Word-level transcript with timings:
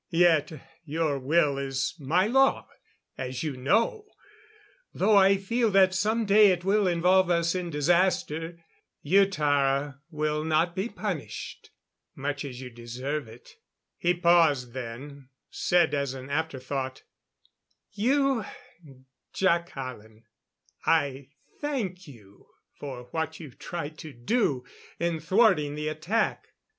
Yet 0.09 0.51
your 0.83 1.19
will 1.19 1.59
is 1.59 1.93
my 1.99 2.25
law 2.25 2.67
as 3.19 3.43
you 3.43 3.55
know 3.55 4.07
though 4.95 5.15
I 5.15 5.37
feel 5.37 5.69
that 5.69 5.93
some 5.93 6.25
day 6.25 6.51
it 6.51 6.65
will 6.65 6.87
involve 6.87 7.29
us 7.29 7.53
in 7.53 7.69
disaster.... 7.69 8.57
You, 9.03 9.27
Tara, 9.27 10.01
will 10.09 10.43
not 10.43 10.75
be 10.75 10.89
punished, 10.89 11.69
much 12.15 12.43
as 12.43 12.59
you 12.59 12.71
deserve 12.71 13.27
it." 13.27 13.57
He 13.95 14.15
paused, 14.15 14.73
then 14.73 15.29
said 15.51 15.93
as 15.93 16.15
an 16.15 16.31
afterthought: 16.31 17.03
"You, 17.91 18.43
Jac 19.33 19.69
Hallen, 19.69 20.23
I 20.83 21.29
thank 21.59 22.07
you 22.07 22.47
for 22.73 23.03
what 23.11 23.39
you 23.39 23.51
tried 23.51 23.99
to 23.99 24.13
do 24.13 24.65
in 24.99 25.19
thwarting 25.19 25.75
the 25.75 25.89
attack. 25.89 26.47